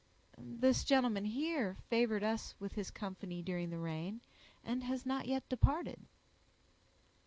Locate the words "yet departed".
5.27-6.07